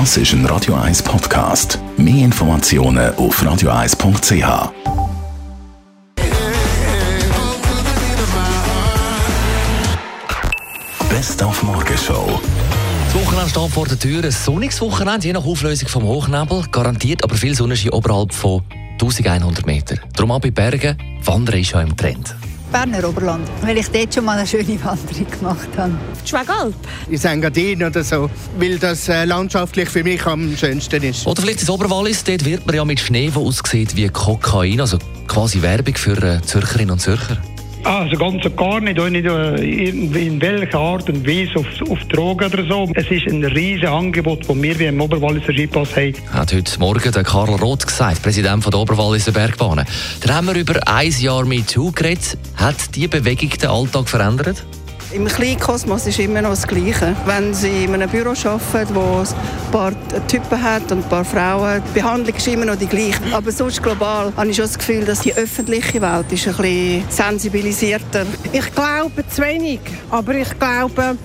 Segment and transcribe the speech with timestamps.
[0.00, 1.78] Das ist ein Radio 1 Podcast.
[1.96, 4.72] Mehr Informationen auf radio1.ch.
[11.08, 12.40] Best auf Morgenshow.
[13.04, 14.24] Das Wochenende steht vor der Tür.
[14.24, 16.64] Ein sonniges Wochenende, je nach Auflösung vom Hochnebel.
[16.72, 18.64] Garantiert aber viel Sonnenschein oberhalb von
[18.94, 19.98] 1100 Meter.
[20.14, 22.34] Darum auch bei Bergen, Wandern ist ja im Trend.
[22.74, 25.92] Berner Oberland, weil ich dort schon mal eine schöne Wanderung gemacht habe.
[26.24, 26.74] Die Schwegalp.
[27.08, 28.28] in Engadin oder so,
[28.58, 31.24] weil das äh, landschaftlich für mich am schönsten ist.
[31.24, 34.98] Oder vielleicht das Oberwallis, dort wird man ja mit Schnee, der aussieht wie Kokain, also
[35.28, 37.38] quasi Werbung für äh, Zürcherinnen und Zürcher.
[37.84, 41.98] Also ganz und gar nicht, nicht äh, irgendwie in welcher Art und Weise auf, auf
[42.08, 42.90] Drogen oder so.
[42.94, 46.14] Es ist ein riesiges Angebot, das wir wie im Oberwalliser Skipass haben.
[46.32, 49.84] Hat heute Morgen der Karl Roth gesagt, Präsident von der Oberwalliser Bergbahnen.
[50.22, 52.38] Dann haben wir über ein Jahr mit geredet.
[52.56, 54.64] Hat die Bewegung den Alltag verändert?
[55.14, 57.14] Im Kleinkosmos ist immer noch das Gleiche.
[57.24, 59.92] Wenn Sie in einem Büro arbeiten, wo es ein paar
[60.26, 63.20] Typen hat und ein paar Frauen, die Behandlung ist immer noch die gleiche.
[63.30, 67.04] Aber sonst global habe ich schon das Gefühl, dass die öffentliche Welt ist ein bisschen
[67.10, 68.26] sensibilisierter.
[68.50, 69.78] Ich glaube zu wenig,
[70.10, 71.16] aber ich glaube,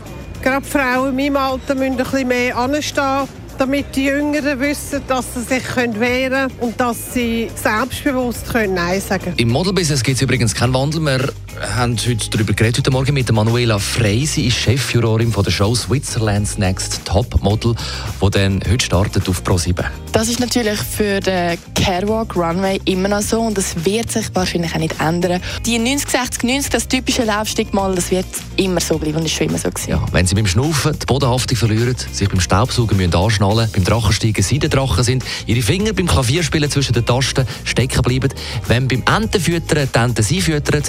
[0.43, 3.27] gerade Frauen in meinem Alter müssen ein bisschen mehr anstehen,
[3.59, 9.01] damit die Jüngeren wissen, dass sie sich wehren können und dass sie selbstbewusst können Nein
[9.01, 9.37] sagen können.
[9.37, 11.01] Im Modelbusiness gibt es übrigens keinen Wandel.
[11.01, 11.33] Wir
[11.75, 14.25] haben heute darüber geredet, heute Morgen mit der Manuela Frey.
[14.25, 17.75] Sie ist Chefjurorin von der Show Switzerland's Next Top Model,
[18.23, 19.83] die dann heute startet auf Pro7.
[20.13, 24.73] Das ist natürlich für den Catwalk Runway immer noch so und das wird sich wahrscheinlich
[24.73, 25.41] auch nicht ändern.
[25.65, 29.47] Die 90, 60, 90, das typische Laufstigmal, das wird immer so bleiben und ist schon
[29.47, 29.89] immer so gewesen.
[29.89, 34.43] Ja, wenn Sie beim Schnaufen die Bodenhaftung verlieren, sich beim Staubsaugen müssen anschnallen, beim Drachensteigen
[34.43, 38.33] Seidendrachen sind, Ihre Finger beim Klavierspielen zwischen den Tasten stecken bleiben,
[38.67, 40.83] wenn beim Entenfüttern die Enten Sie füttern,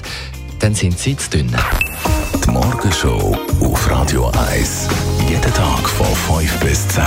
[0.59, 1.55] dann sind Sie zu dünn.
[2.45, 4.89] Die Morgenshow auf Radio 1.
[5.29, 7.03] Jeden Tag von 5 bis 10.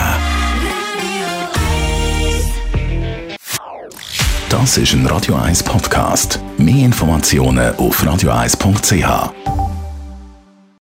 [4.50, 6.40] Das ist ein Radio 1 Podcast.
[6.58, 9.63] Mehr Informationen auf radio1.ch.